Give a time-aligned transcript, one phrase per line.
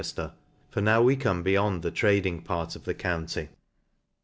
[0.01, 0.33] jhr;
[0.71, 3.57] for we now come beyond the trading part of the county *.